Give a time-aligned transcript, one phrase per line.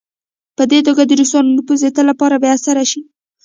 [0.57, 3.01] په دې توګه د روسانو نفوذ د تل لپاره بې اثره شي.